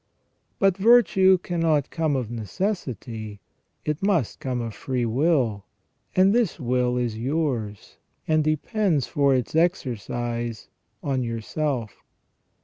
But 0.57 0.77
virtue 0.77 1.37
cannot 1.37 1.91
come 1.91 2.15
of 2.15 2.31
necessity, 2.31 3.39
it 3.85 4.01
must 4.01 4.39
come 4.39 4.59
of 4.59 4.73
free 4.73 5.05
will, 5.05 5.65
and 6.15 6.33
this 6.33 6.59
will 6.59 6.97
is 6.97 7.19
your 7.19 7.59
own, 7.65 7.77
and 8.27 8.43
depends 8.43 9.05
for 9.05 9.35
its 9.35 9.53
exercise 9.55 10.69
on 11.03 11.21
yourself. 11.21 12.01